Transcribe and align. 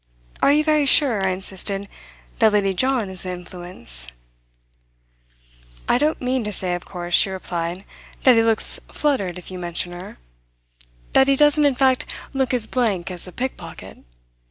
Are 0.41 0.51
you 0.51 0.63
very 0.63 0.87
sure," 0.87 1.23
I 1.23 1.29
insisted, 1.29 1.87
"that 2.39 2.53
Lady 2.53 2.73
John 2.73 3.07
is 3.11 3.21
the 3.21 3.33
influence?" 3.33 4.07
"I 5.87 5.99
don't 5.99 6.19
mean 6.19 6.43
to 6.43 6.51
say, 6.51 6.73
of 6.73 6.85
course," 6.85 7.13
she 7.13 7.29
replied, 7.29 7.85
"that 8.23 8.35
he 8.35 8.41
looks 8.41 8.79
fluttered 8.91 9.37
if 9.37 9.51
you 9.51 9.59
mention 9.59 9.91
her, 9.91 10.17
that 11.13 11.27
he 11.27 11.35
doesn't 11.35 11.65
in 11.67 11.75
fact 11.75 12.07
look 12.33 12.51
as 12.51 12.65
blank 12.65 13.11
as 13.11 13.27
a 13.27 13.31
pickpocket. 13.31 13.99